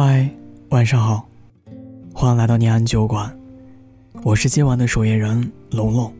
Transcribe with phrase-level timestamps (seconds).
[0.00, 0.30] 嗨，
[0.68, 1.28] 晚上好，
[2.14, 3.36] 欢迎来到念安酒馆，
[4.22, 6.14] 我是今晚的守夜人龙龙。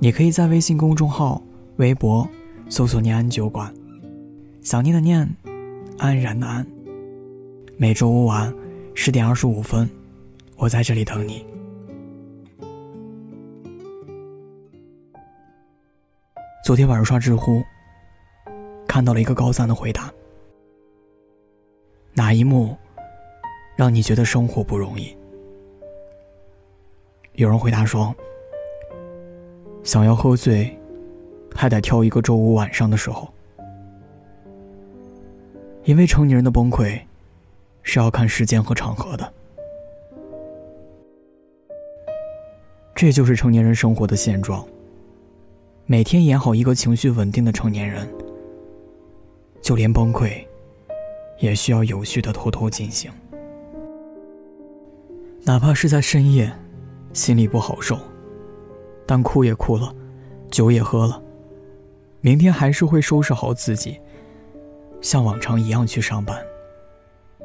[0.00, 1.40] 你可以在微信公众号、
[1.76, 2.28] 微博
[2.68, 3.72] 搜索“念安酒馆”，
[4.62, 5.32] 想念的念，
[5.96, 6.66] 安然的安。
[7.76, 8.52] 每周五晚
[8.96, 9.88] 十点二十五分，
[10.56, 11.46] 我在这里等你。
[16.64, 17.62] 昨天晚上刷知乎，
[18.88, 20.12] 看到了一个高赞的回答。
[22.16, 22.76] 哪一幕
[23.74, 25.16] 让你觉得生活不容易？
[27.34, 28.14] 有人回答说
[29.82, 30.72] ：“想要喝醉，
[31.52, 33.28] 还得挑一个周五晚上的时候，
[35.82, 37.00] 因为成年人的崩溃
[37.82, 39.32] 是要看时间和场合的。
[42.94, 44.64] 这就是成年人生活的现状。
[45.84, 48.08] 每天演好一个情绪稳定的成年人，
[49.60, 50.40] 就连崩溃。”
[51.38, 53.10] 也需要有序的偷偷进行，
[55.42, 56.50] 哪怕是在深夜，
[57.12, 57.98] 心里不好受，
[59.06, 59.94] 但哭也哭了，
[60.50, 61.22] 酒也喝了，
[62.20, 64.00] 明天还是会收拾好自己，
[65.00, 66.42] 像往常一样去上班，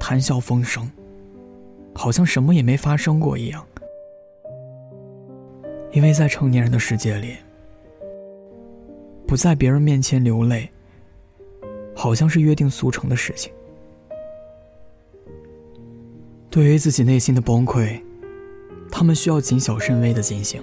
[0.00, 0.90] 谈笑风生，
[1.94, 3.64] 好像什么也没发生过一样。
[5.92, 7.36] 因为在成年人的世界里，
[9.28, 10.68] 不在别人面前流泪，
[11.94, 13.52] 好像是约定俗成的事情。
[16.54, 18.00] 对于自己内心的崩溃，
[18.88, 20.62] 他们需要谨小慎微的进行，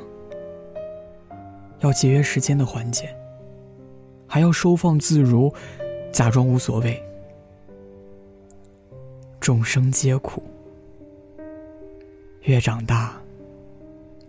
[1.81, 3.13] 要节约时间的缓解，
[4.25, 5.53] 还要收放自如，
[6.09, 7.03] 假装无所谓。
[9.41, 10.41] 众生皆苦，
[12.43, 13.21] 越长大，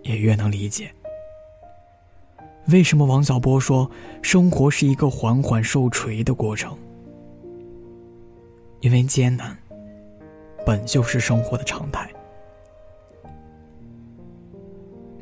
[0.02, 0.90] 也越能理解，
[2.70, 3.88] 为什么王小波说
[4.20, 6.76] 生活是一个缓缓受锤的过程，
[8.80, 9.56] 因为艰难。
[10.64, 12.08] 本就是生活的常态。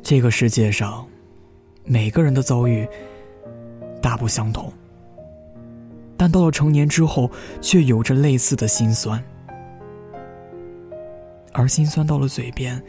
[0.03, 1.07] 这个世界上，
[1.83, 2.87] 每个人的遭遇
[4.01, 4.71] 大不相同，
[6.17, 7.29] 但到了成年之后，
[7.61, 9.23] 却有着类似的心酸。
[11.53, 12.81] 而心酸到了嘴边，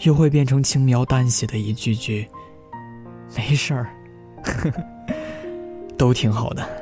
[0.00, 2.28] 又会变成轻描淡写的一句句
[3.36, 3.90] “没事儿”，
[5.96, 6.79] 都挺好的。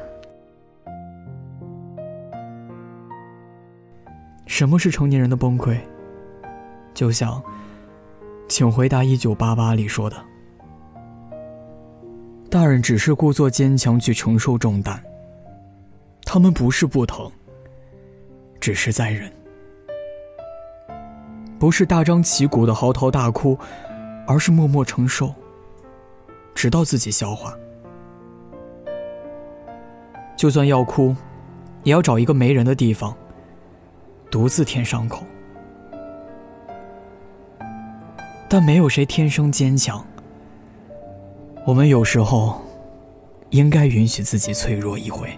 [4.59, 5.79] 什么是成年人的崩溃？
[6.93, 7.41] 就像
[8.49, 10.17] 《请回答一九八八》里说的
[12.51, 15.01] ：“大人只是故作坚强去承受重担，
[16.25, 17.31] 他们不是不疼，
[18.59, 19.31] 只是在忍；
[21.57, 23.57] 不是大张旗鼓的嚎啕大哭，
[24.27, 25.33] 而是默默承受，
[26.53, 27.55] 直到自己消化。
[30.37, 31.15] 就算要哭，
[31.85, 33.17] 也要找一个没人的地方。”
[34.31, 35.25] 独自舔伤口，
[38.49, 40.05] 但没有谁天生坚强。
[41.65, 42.61] 我们有时候
[43.51, 45.29] 应该允许自己脆弱一回。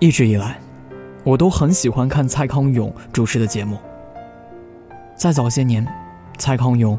[0.00, 0.58] 一直以来，
[1.22, 3.78] 我都很喜欢看蔡康永主持的节目。
[5.14, 5.86] 在早些年，
[6.38, 6.98] 蔡康永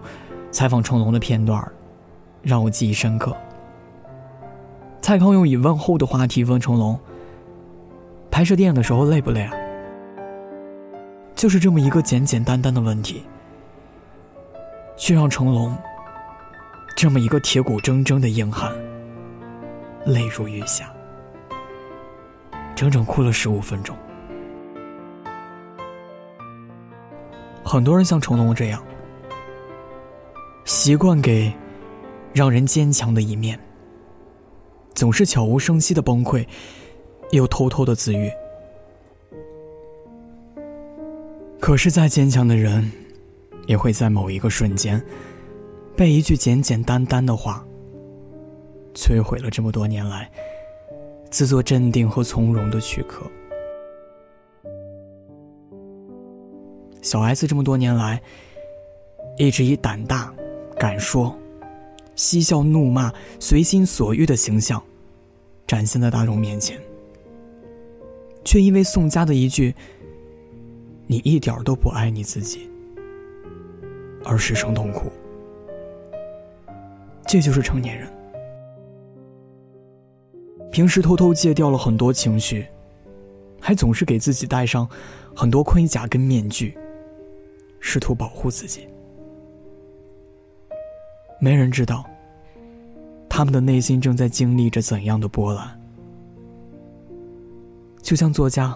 [0.52, 1.62] 采访成龙的片段，
[2.42, 3.36] 让我记忆深刻。
[5.06, 7.00] 蔡康永以问候的话题问成龙
[8.32, 9.54] ：“拍摄电影的时候累不累啊？”
[11.38, 13.24] 就是这么一个简简单单的问题，
[14.98, 15.78] 却让成龙
[16.98, 18.74] 这么一个铁骨铮铮的硬汉
[20.08, 20.92] 泪如雨下，
[22.74, 23.96] 整整哭了十五分钟。
[27.64, 28.82] 很多人像成龙这样，
[30.64, 31.54] 习惯给
[32.34, 33.60] 让人坚强的一面。
[34.96, 36.48] 总是悄无声息的崩溃，
[37.32, 38.32] 又偷偷的自愈。
[41.60, 42.92] 可是再坚强的人，
[43.68, 45.04] 也会在某一个瞬间，
[45.96, 47.66] 被一句简简单单的话，
[48.94, 50.32] 摧毁了这么多年来
[51.30, 53.26] 自作镇定和从容的躯壳。
[57.02, 58.22] 小 S 这么多年来，
[59.38, 60.34] 一直以胆大、
[60.80, 61.36] 敢说。
[62.16, 64.82] 嬉笑怒骂、随心所欲的形象，
[65.68, 66.80] 展现在大众面前，
[68.44, 69.76] 却因为宋佳的一句
[71.08, 72.70] “你一点都不爱你自己”
[74.24, 75.12] 而失声痛哭。
[77.28, 78.08] 这就是成年人，
[80.72, 82.66] 平时偷偷戒掉了很多情绪，
[83.60, 84.88] 还总是给自己戴上
[85.36, 86.78] 很多盔甲跟面具，
[87.80, 88.88] 试图保护自己。
[91.46, 92.04] 没人知道，
[93.30, 95.80] 他们的内心正在经历着怎样的波澜？
[98.02, 98.76] 就像作家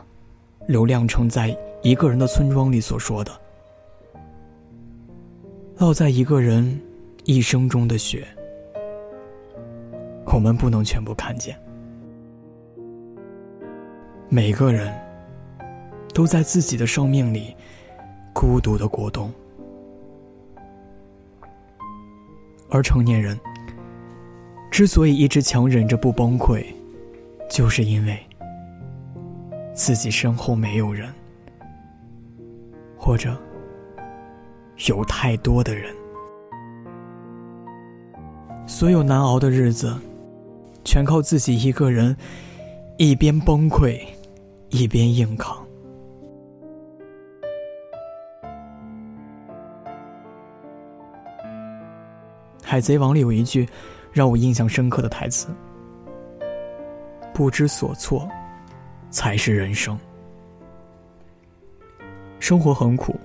[0.67, 1.49] 刘亮程在
[1.81, 3.31] 《一个人的村庄》里所说的
[5.79, 6.79] ：“落在一个人
[7.25, 8.23] 一生中的雪，
[10.27, 11.59] 我们不能全部看见。
[14.29, 14.95] 每个人
[16.13, 17.55] 都在自己的生命里
[18.31, 19.33] 孤独的过冬，
[22.69, 23.39] 而成年人。”
[24.71, 26.63] 之所以一直强忍着不崩溃，
[27.49, 28.17] 就是因为
[29.73, 31.11] 自己身后没有人，
[32.95, 33.35] 或者
[34.87, 35.93] 有太多的人。
[38.67, 39.93] 所有难熬的日子，
[40.85, 42.15] 全靠自己一个人，
[42.97, 43.99] 一边崩溃，
[44.69, 45.57] 一边硬扛。
[52.69, 53.67] 海贼王里有一句。
[54.11, 55.49] 让我印象深刻的台词
[57.31, 58.27] ：“不知所措，
[59.11, 59.97] 才是人生。
[62.39, 63.15] 生活很苦，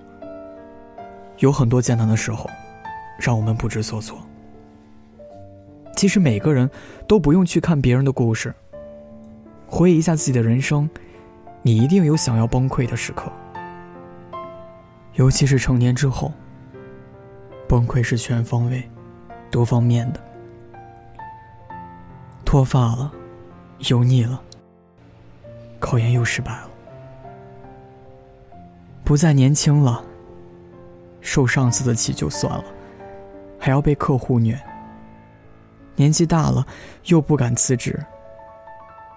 [1.39, 2.51] 有很多艰难的时候，
[3.19, 4.19] 让我们不知所措。
[5.97, 6.71] 其实每个人
[7.09, 8.55] 都不用去看别人的故事，
[9.67, 10.89] 回忆一下自己的人生，
[11.63, 13.33] 你一定有想要崩溃的时刻。
[15.15, 16.31] 尤其是成年之后，
[17.67, 18.87] 崩溃是全方位、
[19.55, 20.21] 多方面的。”
[22.45, 23.13] 脱发了，
[23.89, 24.43] 油腻了，
[25.79, 26.71] 考研又失败了，
[29.05, 30.05] 不再年轻了，
[31.21, 32.65] 受上司的气就算了，
[33.61, 34.61] 还要被客户虐。
[35.95, 36.67] 年纪大了，
[37.05, 38.05] 又不敢辞职，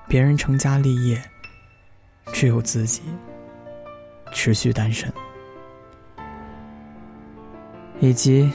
[0.07, 1.19] 别人成家立业，
[2.31, 3.01] 只有自己
[4.31, 5.11] 持续单身，
[7.99, 8.51] 以及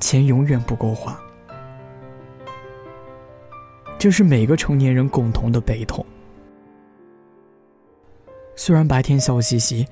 [0.00, 1.18] 钱永远不够花。
[3.98, 6.04] 这是每个成年人共同的悲痛。
[8.54, 9.86] 虽然白天笑嘻嘻，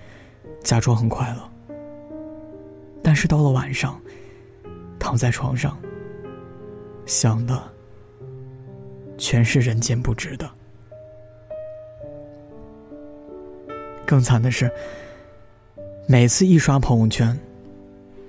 [0.63, 1.77] 假装很快乐，
[3.03, 4.01] 但是到了晚上，
[4.99, 5.77] 躺在床上，
[7.05, 7.61] 想的
[9.17, 10.49] 全是人间不值得。
[14.05, 14.71] 更惨的是，
[16.07, 17.37] 每次一刷朋友圈，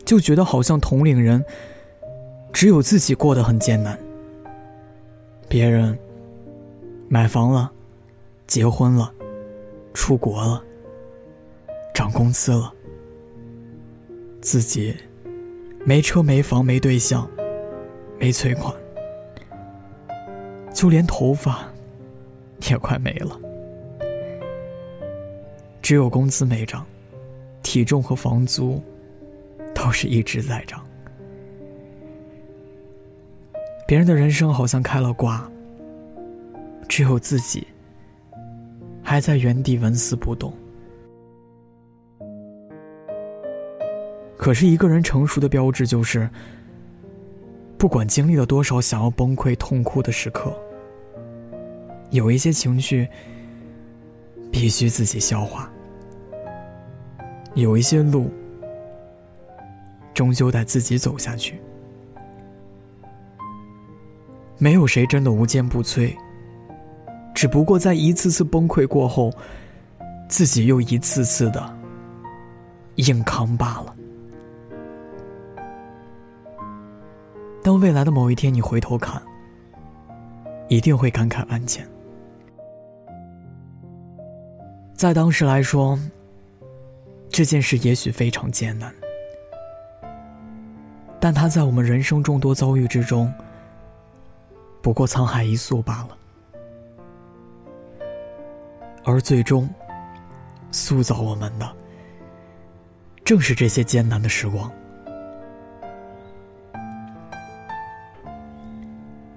[0.07, 1.43] 就觉得好像同龄人
[2.53, 3.99] 只有自己过得很艰难。
[5.49, 5.99] 别人
[7.09, 7.69] 买房了，
[8.47, 9.13] 结婚了，
[9.93, 10.63] 出国了，
[11.93, 12.73] 涨工资了，
[14.41, 14.95] 自己
[15.83, 17.29] 没车没房没对象，
[18.17, 18.73] 没存款，
[20.73, 21.67] 就连头发
[22.69, 23.37] 也快没了，
[25.81, 26.85] 只有工资没涨，
[27.61, 28.81] 体重和房租
[29.87, 30.85] 都是一直在涨。
[33.87, 35.49] 别人的人生好像开了挂，
[36.89, 37.65] 只有自己
[39.01, 40.53] 还在原地纹丝不动。
[44.37, 46.29] 可是，一个人成熟的标志就是，
[47.77, 50.53] 不管经历了多少想要崩溃、痛哭的时刻，
[52.09, 53.07] 有一些情绪
[54.51, 55.71] 必须自己消化，
[57.55, 58.29] 有一些路
[60.17, 61.61] 终究得自己走下去。
[64.57, 66.11] 没有谁真的无坚不摧，
[67.35, 69.31] 只不过在一次次崩溃过后，
[70.27, 71.77] 自己又一次次的
[72.95, 73.95] 硬扛罢了。
[77.61, 79.21] 当未来的某一天你回头看，
[80.67, 81.87] 一定会感慨万千。
[84.95, 85.99] 在当时来说，
[87.29, 88.91] 这件事也许非常艰难，
[91.19, 93.33] 但它在我们人生众多遭遇之中。
[94.81, 96.17] 不过沧海一粟罢了，
[99.03, 99.67] 而最终
[100.71, 101.69] 塑造我们的，
[103.25, 104.71] 正是这些艰难的时光。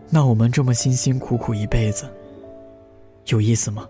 [0.09, 2.09] 那我们这么辛辛苦苦一辈子，
[3.27, 3.89] 有意思吗？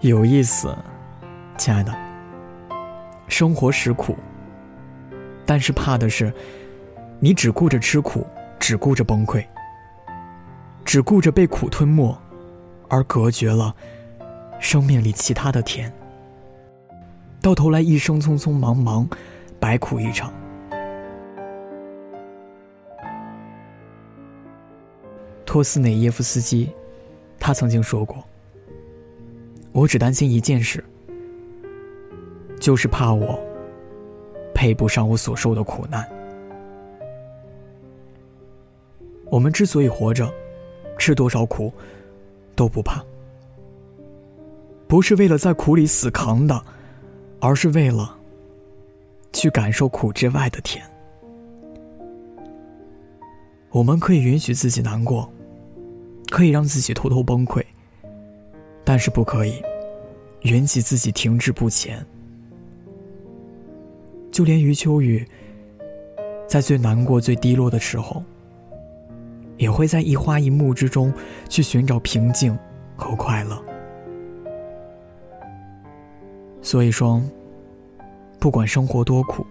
[0.00, 0.74] 有意思，
[1.58, 1.94] 亲爱的。
[3.28, 4.16] 生活实苦，
[5.50, 6.32] 但是怕的是。
[7.22, 8.24] 你只顾着吃苦，
[8.58, 9.44] 只顾着崩溃，
[10.86, 12.16] 只顾着被苦吞没，
[12.88, 13.74] 而隔绝了
[14.58, 15.92] 生命里其他的甜。
[17.42, 19.06] 到头来，一生匆匆忙忙，
[19.58, 20.32] 白苦一场。
[25.44, 26.70] 托斯内耶夫斯基，
[27.38, 28.24] 他曾经说过
[29.72, 30.82] ：“我只担心一件事，
[32.58, 33.38] 就是怕我
[34.60, 36.06] 配不上我所受的苦难。”
[39.32, 40.30] 我们之所以活着，
[40.98, 41.72] 吃多少苦
[42.54, 43.02] 都不怕，
[44.86, 46.62] 不是为了在苦里死扛的，
[47.40, 48.18] 而是为了
[49.32, 50.84] 去感受苦之外的甜。
[53.70, 55.32] 我们可以允许自己难过，
[56.28, 57.64] 可以让自己偷偷崩溃，
[58.84, 59.62] 但是不可以
[60.42, 62.04] 允许自己停滞不前。
[64.30, 65.26] 就连余秋雨，
[66.46, 68.22] 在最难过、最低落的时候。
[69.56, 71.12] 也会在一花一木之中
[71.46, 72.58] 去寻找平静
[72.96, 73.62] 和快乐。
[76.62, 77.22] 所以说，
[78.38, 79.46] 不管生活多苦，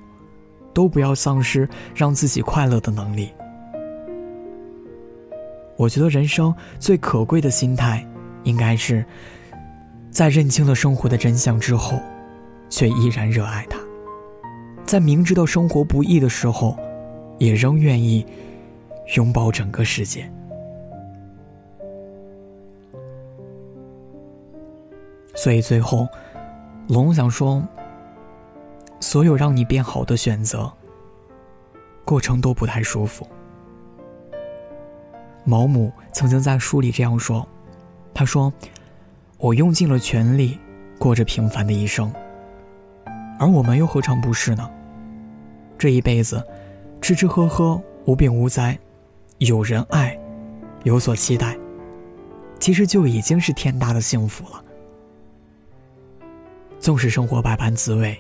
[0.74, 3.30] 都不要丧失让自己快乐的能力。
[5.76, 8.04] 我觉得人生最可贵的心态，
[8.44, 9.06] 应该是
[10.10, 12.00] 在认清了生活的真相之后，
[12.68, 13.79] 却依然热爱它；
[14.90, 16.76] 在明知道生活不易的时候，
[17.38, 18.26] 也仍愿意。
[19.16, 20.28] 拥抱整个世界。
[25.36, 26.08] 所以最后，
[26.88, 27.64] 龙想说：
[29.00, 30.72] 所有让你变好的选择，
[32.06, 33.28] 过程都不太舒服。
[35.44, 37.48] 毛姆曾经在书里这样说
[38.14, 38.52] ：“他说，
[39.38, 40.60] 我用尽了全力
[41.00, 42.12] 过着平凡的一生，
[43.40, 44.70] 而我们又何尝不是呢？
[45.80, 46.46] 这一辈子，
[47.02, 48.78] 吃吃喝喝，无病无灾。”
[49.40, 50.20] 有人爱，
[50.84, 51.58] 有所期待，
[52.60, 54.62] 其实就已经是天大的幸福了。
[56.78, 58.18] 纵使生活百般滋味，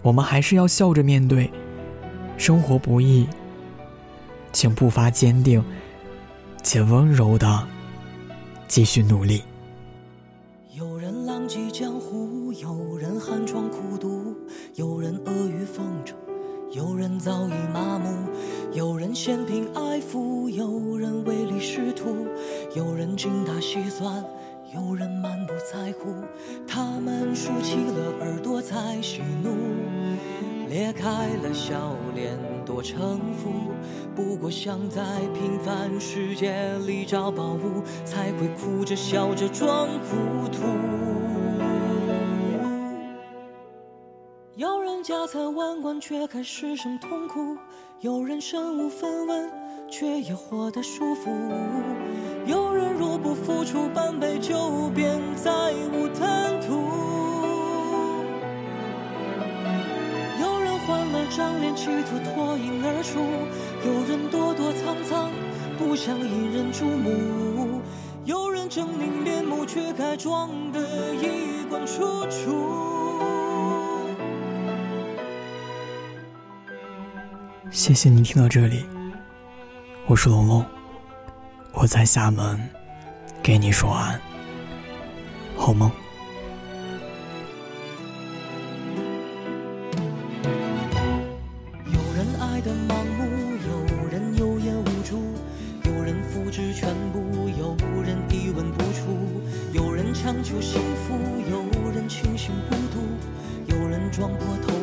[0.00, 1.50] 我们还是要笑着面对。
[2.38, 3.28] 生活不易，
[4.50, 5.62] 请步伐坚定
[6.62, 7.68] 且温柔的
[8.66, 9.42] 继续努力。
[23.98, 24.24] 算，
[24.72, 26.14] 有人满不在乎。
[26.68, 29.50] 他们竖起了耳朵在喜怒，
[30.68, 33.50] 裂开了笑脸多城府。
[34.14, 35.02] 不过想在
[35.34, 40.60] 平凡世界里找宝物，才会哭着笑着装糊涂。
[44.54, 47.56] 有人家财万贯却还失声痛哭，
[48.00, 49.50] 有人身无分文
[49.90, 51.30] 却也活得舒服，
[52.48, 55.50] 有人若不付出半杯酒便再
[55.92, 56.82] 无贪图，
[60.40, 63.20] 有人换了张脸企图脱颖而出，
[63.86, 65.30] 有人躲躲藏藏
[65.78, 67.82] 不想引人注目，
[68.24, 70.80] 有人狰狞面目却该装得
[71.16, 72.64] 衣冠楚楚。
[77.70, 78.86] 谢谢你听到这里，
[80.06, 80.64] 我是龙龙，
[81.72, 82.58] 我在厦门，
[83.42, 84.20] 给你说安，
[85.56, 85.90] 好梦。
[91.86, 93.24] 有人爱的盲目，
[93.68, 95.20] 有人有眼无珠，
[95.84, 99.16] 有人付之全部，有人一文不出，
[99.72, 101.14] 有人强求幸福，
[101.48, 104.74] 有人庆幸孤独，有人撞破头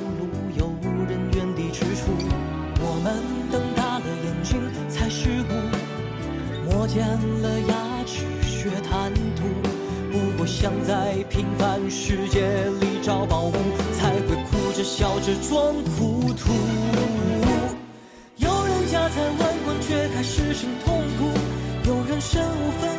[10.66, 12.42] 想在平凡世界
[12.82, 13.52] 里找宝物，
[13.94, 16.52] 才会哭着笑着装糊涂。
[18.38, 21.30] 有人家财万贯却还失声痛哭，
[21.88, 22.95] 有人身无分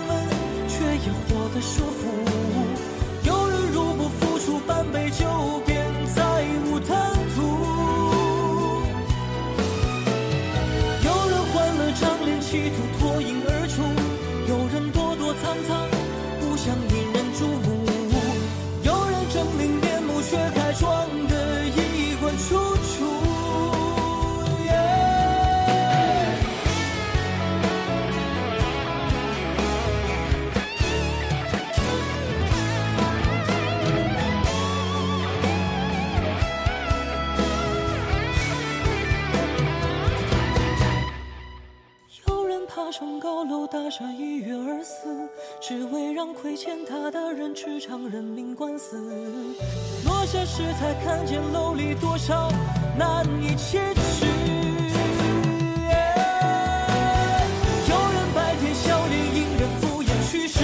[43.97, 45.29] 楼大厦一跃而死，
[45.61, 48.99] 只为让亏欠他的人吃场人命官司。
[50.05, 52.51] 落下时才看见楼里多少
[52.99, 54.27] 难以启齿。
[57.89, 60.59] 有人白天笑脸迎人敷衍去世，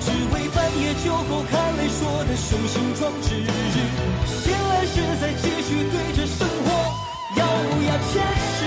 [0.00, 3.28] 只为半夜酒后看泪说的雄心壮志。
[4.26, 6.66] 醒来时再继续对着生活
[7.36, 7.46] 咬
[7.86, 8.66] 牙切齿，